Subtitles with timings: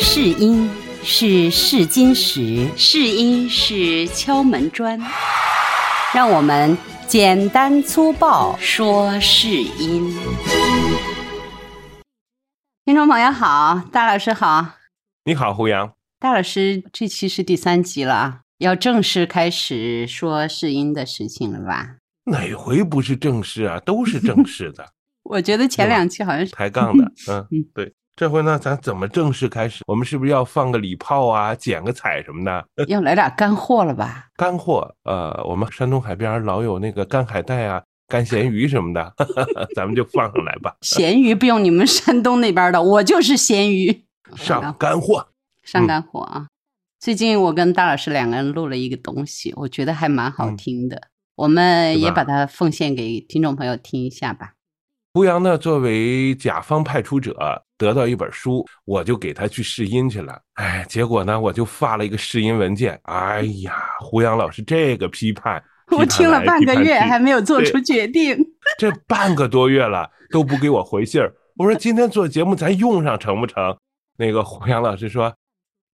[0.00, 0.68] 试音
[1.04, 5.00] 是试金石，试音是敲门砖，
[6.12, 6.76] 让我们
[7.06, 8.56] 简单粗暴。
[8.58, 10.12] 说试音。
[12.84, 14.66] 听众朋友好，大老师好，
[15.24, 15.92] 你好，胡杨。
[16.18, 21.98] 大老师，这期是第三集了，要正式开始说试音的事情了吧？
[22.24, 23.78] 哪回不是正式啊？
[23.78, 24.84] 都是正式的。
[25.22, 27.92] 我觉得前两期好像是抬杠的，嗯， 对。
[28.16, 29.84] 这回呢，咱怎么正式开始？
[29.86, 32.66] 我们是不是要放个礼炮啊，剪个彩什么的？
[32.88, 34.28] 要来点干货了吧？
[34.36, 39.12] 干货，呃，我们山东海边老有那个干海带啊、干咸鱼什么的，
[39.76, 40.74] 咱们就放上来吧。
[40.80, 44.04] 咸鱼不用你们山东那边的，我就是咸鱼。
[44.34, 45.28] 上干货，
[45.62, 46.46] 上干货啊！
[46.98, 54.54] 最近我跟大老师两个人录了一个东西，我觉得还蛮好听的，我们也把它奉献给听众朋友听一下吧。
[55.12, 60.40] 胡杨呢，作为甲方派出者，得到一本书，我就给他去试音去了。
[60.54, 62.98] 哎，结果呢，我就发了一个试音文件。
[63.04, 68.36] 哎呀，胡杨老师这个批判，我听了半个月还没有做出决定。
[68.78, 71.32] 这半个多月了都不给我回信儿。
[71.56, 73.76] 我说今天做节目咱用上成不成？
[74.18, 75.34] 那个胡杨老师说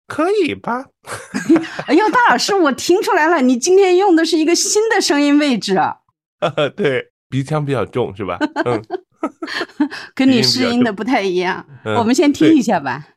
[0.06, 0.84] 可以吧。
[1.86, 5.76] 哎呦，大老师，我听出来了，你今天用的是一个新的声音位置。
[5.76, 5.96] 啊
[6.76, 8.38] 对，鼻腔比较重是吧？
[8.64, 8.82] 嗯。
[10.14, 13.08] 跟你试音的不太一样，我们先听一下吧。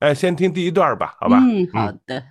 [0.00, 1.38] 哎，先听第一段吧，好吧？
[1.38, 2.24] 嗯，好的。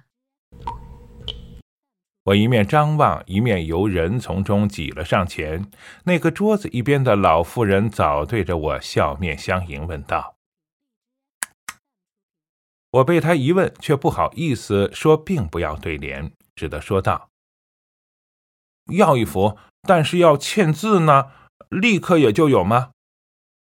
[2.26, 5.66] 我一面张望，一面由人丛中挤了上前。
[6.04, 10.36] 那个桌子一边的老妇人早对着我笑面相迎，问道
[12.92, 17.30] ：“我被他一问，却不好意思说，并不要对联，只得说道
[18.94, 21.32] ：‘要一幅，但是要签字呢，
[21.70, 22.92] 立刻也就有吗？’”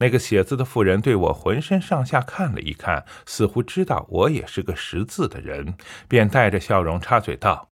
[0.00, 5.74] 那个写字的妇人对我浑身上下看了一看，似乎知道我也是个识字的人，
[6.08, 7.68] 便带着笑容插嘴道：“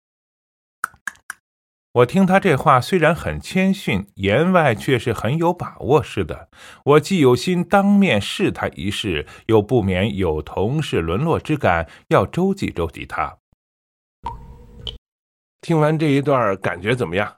[1.93, 6.49] 我听他这话虽然很谦逊，言外却是很有把握似的。
[6.83, 13.37] 我既有心当面试他一试，又不免有同事沦落之感，要周济周济他。”
[15.61, 17.37] 听完这一段，感觉怎么样？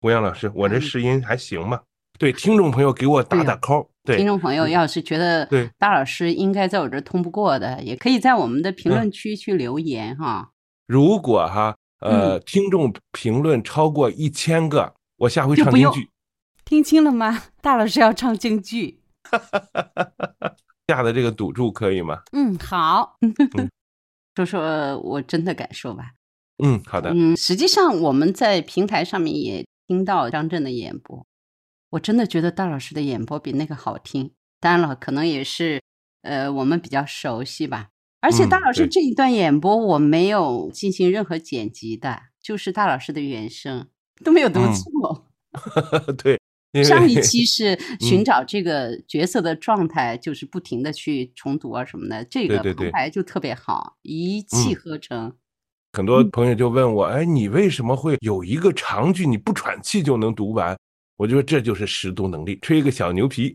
[0.00, 1.82] 胡杨老师，我这试音还行吗？
[2.18, 3.88] 对听众朋友给我打打 call。
[4.04, 5.48] 对听众朋友要是觉得
[5.78, 10.50] 大老师应该在我这通不过的，也可以在我们的评论区去留言哈。
[10.86, 16.10] 如果哈呃听众评论超过一千个，我下回唱京剧。
[16.66, 17.44] 听清了吗？
[17.62, 19.00] 大老师要唱京剧。
[20.88, 22.20] 下的这个赌注可以吗？
[22.32, 23.16] 嗯，好。
[24.36, 26.10] 说说我真的感受吧。
[26.62, 27.10] 嗯，好的。
[27.14, 31.24] 嗯，实际上我们在平台上面也听到张震的演播。
[31.94, 35.80] 我真的觉得大老师的演播比那个好听，当然了，可能也是，
[36.22, 37.90] 呃，我们比较熟悉吧。
[38.20, 43.86] 而且大老师这一段演播我没有进行任何剪辑的，就是大老师的原声
[44.24, 45.28] 都没有读错。
[46.18, 55.32] 对，上一期是寻找这个角色的状态，就是不停的去重读啊什么的，这个旁白就特别好，一气呵成。
[55.92, 60.76] 很多朋友就问我，哎，你为什么会有一个长句你不喘气就能读完？
[61.16, 63.54] 我就说这就是识读能力，吹一个小牛皮，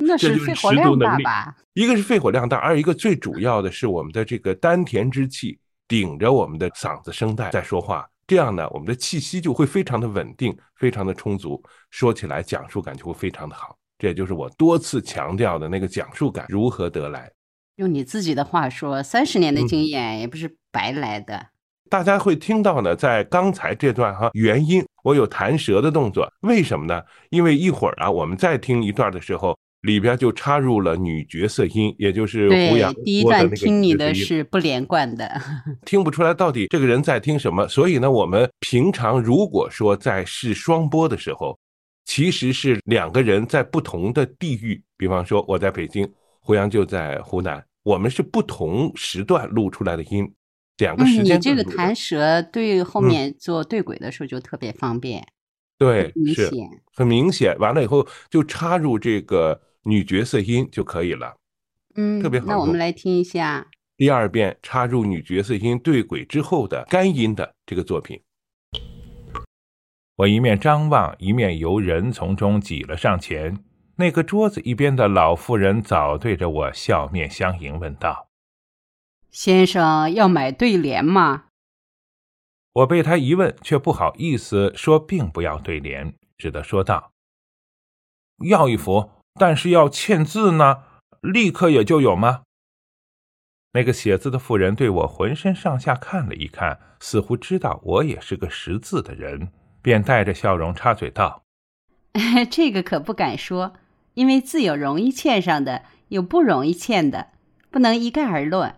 [0.00, 1.56] 那 是肺活量大吧？
[1.74, 13.76] 一个是肺活量大，二一个最主要的是我们的这个丹田之气顶着我们的嗓子声带在说话，这样呢，我们的气息就会非常的稳定，非常的充足，说起来讲述感就会非常的好。
[13.98, 17.30] 这也就是我多次强调的那个讲述感如何得来。
[17.76, 21.46] 用你自己的话说，三十年的经验也不是白来的。
[21.88, 27.00] 大家会听到呢，在刚才这段哈原音，我有弹舌的动作，为什么呢？
[27.30, 35.40] 因为一会儿啊，我们再听一段的时候，里边就插入了女角色音，也就是胡杨第一段听你的是不连贯的，
[35.84, 37.68] 听不出来到底这个人在听什么。
[37.68, 41.56] 所以呢，我们平常如果说在试双播的时候，
[42.04, 46.04] 其实是两个人在不同的地域，比方说我在北京，
[46.40, 50.28] 胡杨就在湖南，我们是不同时段录出来的音。
[50.78, 55.26] 两个时间，你这个弹舌对后面做对轨的时候就特别方便，
[55.78, 56.50] 对，明显
[56.94, 57.58] 很明显。
[57.58, 61.36] 完了以后就插入这个女角色音就可以了，
[61.94, 62.46] 嗯，特别好。
[62.46, 68.20] 那我们来听一下第二遍插入女角色音对轨之后的干音的这个作品。
[70.16, 73.58] 我一面张望，一面由人丛中挤了上前。
[73.96, 78.25] 那个桌子一边的老妇人早对着我笑面相迎，问道。
[79.36, 81.48] 先生要买对联吗？
[82.72, 87.12] 我被他一问，却不好意思说，并不要对联，只得说道
[88.48, 90.84] ：“要一幅，但是要签字呢，
[91.20, 92.44] 立刻也就有吗？”
[93.72, 99.52] 那个写字的妇人对我浑身上下看了一看，似乎知道我也是个识字的人，
[99.82, 101.42] 便带着笑容插嘴道
[102.50, 103.74] ：“这个可不敢说，
[104.14, 107.32] 因为字有容易嵌上的，有不容易嵌的，
[107.70, 108.74] 不能一概而论。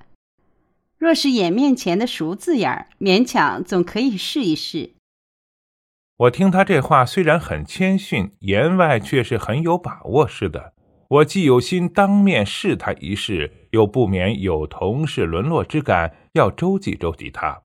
[0.99, 4.95] 若是眼面前的熟字眼儿，勉强总可以试一试。”
[6.19, 10.75] 我听他这话虽然很谦逊，言外却是很有把握似的。
[11.09, 17.63] 我既有心当面试他一试，又不免有同事沦落之感，要周济周济他。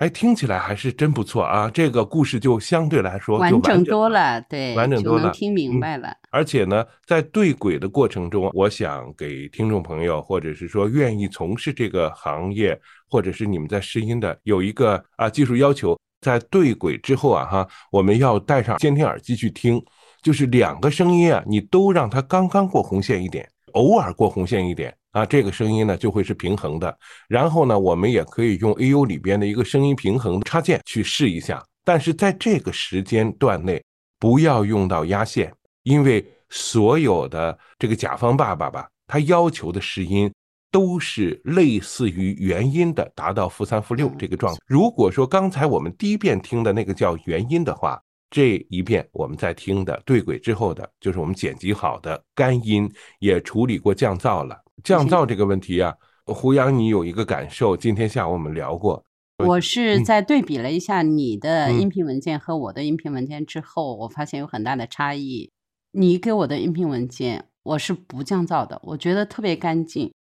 [0.00, 1.70] 哎，听起来还是真不错啊！
[1.74, 6.10] 这个故事就相对来说完整多了，对，完整多了，听明白了。
[6.30, 12.80] 而且呢，在对轨的过程中，我想给听众朋友，或者是说愿意从事这个行业，
[13.10, 19.78] 或者是你们在试音的，有一个啊技术要求，在对轨之后啊，哈，我们要戴上监听耳机去听。
[20.22, 26.96] 就是两个声音啊，你都让它刚刚过红线一点，偶尔过红线一点啊，这个声音呢就会是平衡的。
[27.28, 31.64] 然后呢，我们也可以用 A.U 里边的一个声音平衡插件去试一下。
[31.84, 33.82] 但是在这个时间段内，
[34.18, 35.52] 不要用到压线，
[35.82, 40.30] 因为所有的这个甲方爸爸吧，他要求的试音
[40.70, 44.60] 都是类似于元音的，达到负三负六这个状态。
[44.66, 54.56] 如果说刚才我们第一遍听的那个叫元音的话，这一遍我们在听的对轨之后的，就是我们剪辑好的干音，也处理过降噪了。
[54.82, 55.94] 降噪这个问题啊，
[56.26, 57.76] 胡杨，你有一个感受？
[57.76, 59.04] 今天下午我们聊过，
[59.38, 65.50] 我是在对比了一下你的音频文件和我的音频文件之后，我发现有很大的差异。
[65.92, 70.12] 你给我的音频文件，我是不降噪的，我觉得特别干净。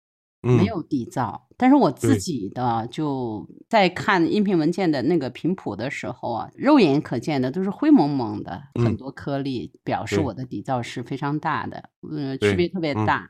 [0.40, 13.28] 没有底噪，但是我自己的就在看音频文件的那个频谱的时候啊，肉眼可见的都是灰蒙蒙的很多颗粒，表示我的底噪是非常大的，嗯，区别特别大。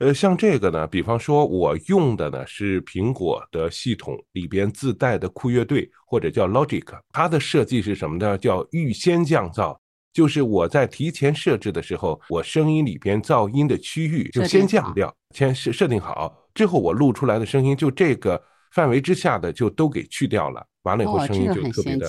[0.00, 6.82] 呃，像这个呢，比方说我用的呢是苹果的系统里边自带的酷乐队或者叫 Logic，
[7.12, 8.38] 它的设计是什么呢？
[8.38, 9.76] 叫预先降噪。
[10.12, 18.42] 就是我在提前设置的时候，我声音里边噪音的区域就先降掉，先设设定好之后，我录出来的声音就这个
[18.72, 20.66] 范围之下的就都给去掉了。
[20.84, 22.08] 完了以后声音就特别的，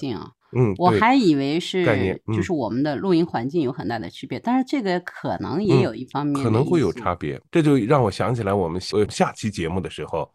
[0.56, 7.42] 嗯，我还以为是就是我们的录音环境有很大的区别，但是这个可能也有一方面可能会有差别。
[7.51, 10.30] 这就让我想起来，我们呃下期节目的时候，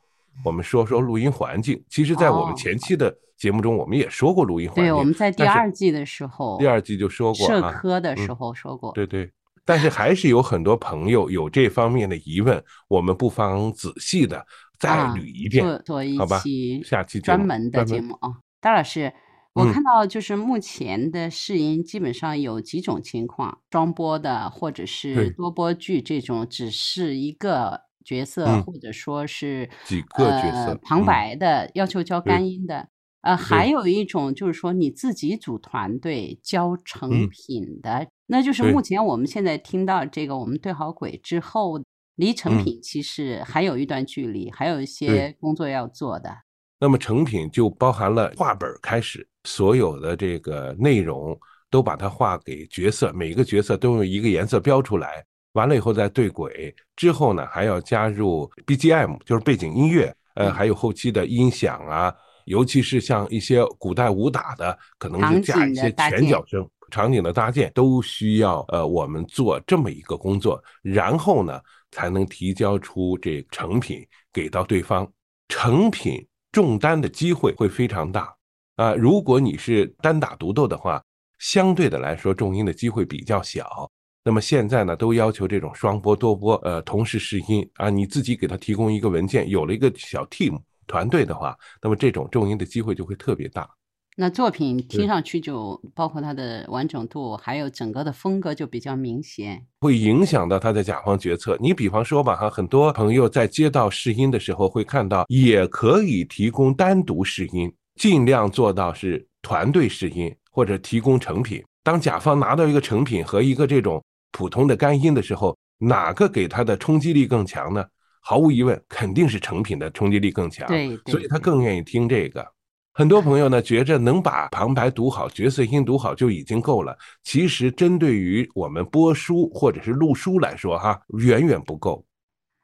[0.44, 1.82] 我们说说录音环境。
[1.88, 3.14] 其实，在我们前期的。
[3.36, 9.30] 节目中我们也说过录音环境，对，我们在第二季的时候，第二季就说过，社科的时候说过，对对。
[9.62, 14.42] 但是还是有很多朋友有这方面的疑问，我们不妨仔细的
[14.78, 18.30] 再捋一遍，做做一期下期专门的节目啊。
[18.58, 19.12] 大老师，
[19.56, 32.88] 我看到就是目前的试音基本上有几种情况，双播的或者是多播剧这种，只是一个角色或者说是几个角色旁白的，要求教干音的。
[33.22, 38.80] 呃，还有一种就是说你自己组团队交成品的，那就是目。
[38.80, 41.80] 前我们现在听到这个，我们对好轨之后，
[42.14, 46.30] 离成品其实还有一段距离，还有一些工作要做的。
[46.78, 51.38] 那么成品就包含了画本开始，所有的这个内容
[51.70, 62.14] 都把它画给角色，每个角色都用一个颜色标出来，完了以后再对轨，之后呢还要加入 BGM，就是背景音乐，呃，还有后期的音响啊。
[62.46, 75.10] 尤其是像一些古代武打的，可能是加一些拳脚声，场景的搭建都需要呃我们做这么一个工作，然后呢才能提交出这成品给到对方。
[75.48, 78.32] 成品中单的机会会非常大
[78.76, 78.94] 啊！
[78.94, 81.02] 如果你是单打独斗的话，
[81.38, 83.90] 相对的来说重音的机会比较小。
[84.24, 90.58] 那么现在呢，都要求这种双播多播，呃，同时试音啊，你自己给他提供一个文件，有了一个小 team。
[90.88, 93.68] 团队的话，那么这种重音的机会就会特别大。
[94.16, 101.56] 那作品听上去就包括它的完整度，还有整个的风格就比较明显，会影响到他的甲方决策。
[101.60, 111.64] 你比方说吧，哈，很多朋友在接到试音的时候会看到，也可以提供单独试音，尽量做到是团队试音或者提供成品。
[111.82, 117.84] 当甲方拿到一个成品和一个这种普通的干音的时候，哪个给他的冲击力更强呢？
[118.20, 122.44] 毫无疑问，肯定是成品的冲击力更强，对，所以他更愿意听这个。
[122.92, 126.96] 很多朋友呢，觉着能把旁白读好、角色音读好就已经够了。
[127.22, 132.04] 其实，针对于我们播书或者是录书来说，哈，远远不够。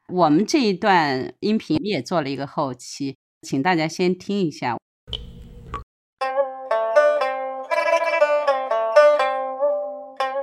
[0.08, 4.76] 我们这一段音频也做了一个后期，请大家先听一下。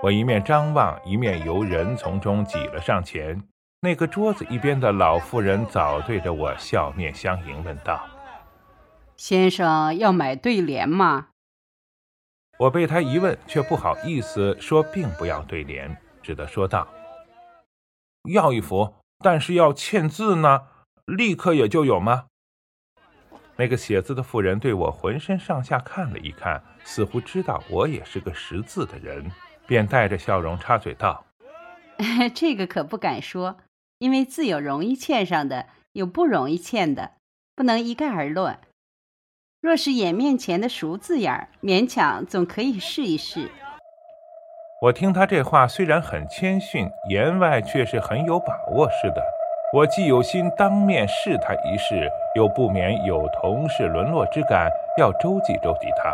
[0.02, 3.44] 我一面张望，一面由人从中挤了上前。
[3.82, 8.08] 那个桌子一边的老妇人早对着我笑面相迎，问道
[9.18, 11.28] ：“先生要买对联吗？”
[12.60, 16.88] 我被他一问，却不好意思说，并不要对联，只得说道
[18.32, 20.68] ：“要一幅，但是要签字呢，
[21.06, 22.28] 立刻也就有吗？”
[23.58, 29.30] 那个写字的妇人对我浑身上下看了一看，似乎知道我也是个识字的人，
[29.70, 31.26] 便带着笑容插嘴道：
[32.34, 33.58] “这个可不敢说，
[34.00, 37.12] 因为字有容易欠上的，有不容易欠的，
[37.56, 38.58] 不能一概而论。”
[39.62, 43.52] 若是眼面前的熟字眼儿，勉强总可以试一试。
[44.82, 49.24] 我听他这话虽然很谦逊，言外却是很有把握似的。
[49.72, 56.12] 我既有心当面试他一试，又不免有同事沦落之感，要周济周济他。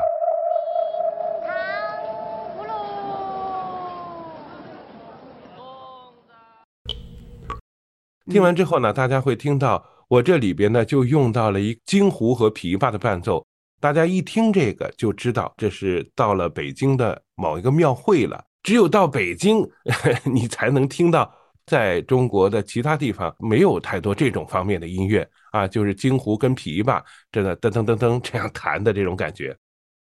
[8.32, 9.86] 听完之后呢，大家会听到。
[10.08, 13.44] 我这里边呢，就用到了一京胡和琵琶的伴奏，
[13.80, 18.44] 大家一听这个就知道这是到了北京的某一个庙会了。
[18.62, 19.68] 只有到北京，
[20.24, 21.34] 你才能听到，
[21.66, 27.02] 在中国的其他地方没有太多这种方面的音乐啊，就是京胡跟琵琶
[27.32, 29.58] 真的噔噔噔噔这样弹的这种感觉。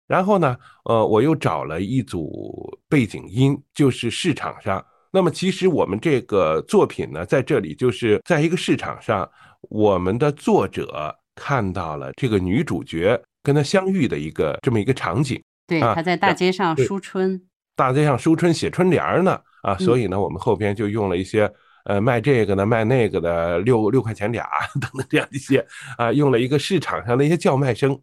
[0.08, 0.56] 然后呢，
[0.86, 4.84] 呃，我又找了一组背景音，就是市场上。
[5.14, 9.30] 那么其实我们这个作品呢，在这里就是在一个市场上。
[9.70, 17.40] 我们的作者看到了这个女主角跟她相遇的一个这么一个场景，对，她在大街上书春，
[17.74, 21.50] 大街上书春写春联呢，啊，所以呢，我们后边就用了一些
[21.86, 24.46] 呃卖这个的、卖那个的，六六块钱俩
[24.78, 25.66] 等等这样一些
[25.96, 27.98] 啊，用了一个市场上的一些叫卖声。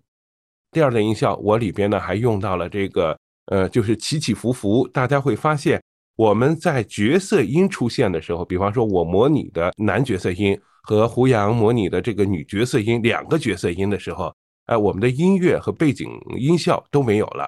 [0.71, 3.15] 第二段音效，我里边呢还用到了这个
[3.51, 5.79] 呃，就是起起伏伏，大家会发现
[6.21, 10.59] 我们在角色音出现的时候，比方说我模拟的男角色音。
[10.83, 14.33] 和胡杨模拟的这个女角色音两个角色音的时候，
[14.65, 17.47] 哎，我们的音乐和背景音效都没有了，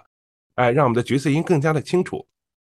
[0.54, 2.24] 哎，让我们的角色音更加的清楚。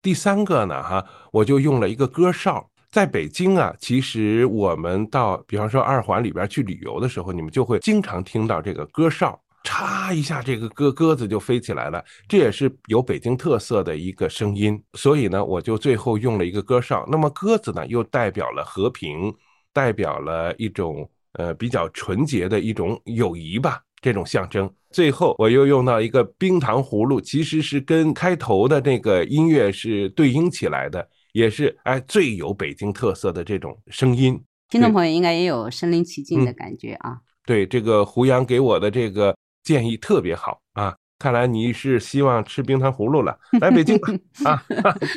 [0.00, 2.66] 第三个呢，哈，我就用了一个歌哨。
[2.90, 12.02] 在北京啊，其实我们到比方说二环里边去旅游的时候，你们就会经常听到这个歌哨，嚓一下，这个鸽鸽子就飞起来了。
[12.28, 17.04] 这也是有北京特色的一个声音，所以呢，我就最后用了一个鸽哨。
[17.11, 19.35] 那么鸽子呢，又代表了和平。
[19.76, 24.73] 代表了一种呃比较纯洁的一种友谊吧，这种象征。
[24.90, 34.42] 最后我又用到一个冰糖葫芦，其实是跟开头的那个音乐是对应起来的，也是哎最有北京特色的这种声音。
[34.70, 37.18] 听众朋友应该也有身临其境的感觉啊。
[37.44, 44.12] 对，这个胡杨给我的这个建议特别好啊，看来你是希望吃冰糖葫芦了，来北京吧
[44.49, 44.62] 啊，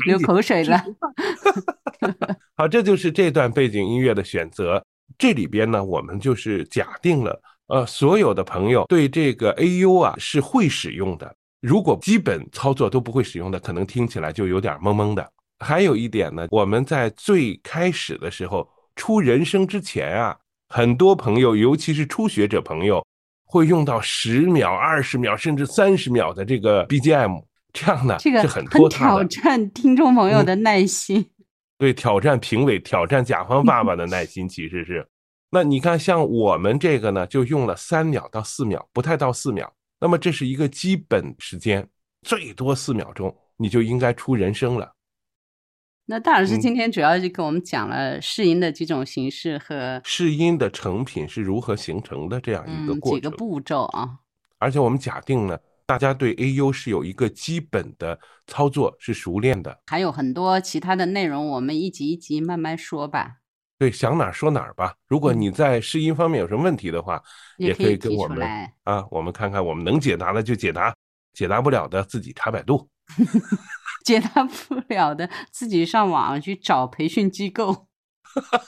[0.08, 0.84] 流口水了。
[2.56, 4.84] 好，这就是这段背景音乐的选择。
[5.20, 11.36] 这里边呢，我们就是假定了，呃，所有的朋友对这个 AU 啊是会使用的。
[11.62, 15.32] 如果基本操作都不会使用的，可能听起来就有点懵懵的。
[15.60, 20.36] 还有一点呢，我们在最开始的时候出人声之前啊，
[20.70, 23.06] 很多朋友，尤其是初学者朋友，
[23.51, 31.25] 会用到十秒、二十秒甚至三十秒的这个 BGM，这样呢，这个很挑战听众朋友的耐心。
[31.79, 35.03] 对，挑战评委，挑战甲方爸爸的耐心，其实是。
[35.50, 39.74] 那你看，像我们这个呢，就用了三秒到四秒，不太到四秒。
[40.00, 41.88] 那么这是一个基本时间，
[42.22, 44.94] 最多四秒钟，你就应该出人声了。
[46.12, 54.18] 那大老师今天主要就跟我们讲了试音的几种形式和试音的成品是如何形成的这样一个过程，几个步骤啊。
[54.58, 55.56] 而且我们假定呢。
[55.86, 63.38] 大家对 AU 是有一个基本的操作是熟练的，还有很多其他的内容，我们一集一集慢慢说吧。
[63.80, 64.94] 对，想哪儿说哪儿吧。
[65.08, 67.20] 如果你在试音方面有什么问题的话，
[67.58, 68.48] 也可以跟我们
[68.84, 70.94] 啊，我们看看我们能解答的就解答，
[71.34, 72.88] 解答不了的自己查百度，
[74.06, 77.88] 解答不了的自己上网去找培训机构。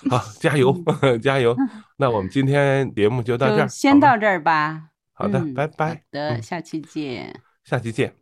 [0.09, 0.75] 好， 加油，
[1.21, 1.55] 加油！
[1.97, 4.89] 那我们今天节目就到这儿，先到这儿吧。
[5.13, 5.93] 好的，拜拜。
[5.93, 7.39] 好的，下期见。
[7.63, 8.20] 下期见。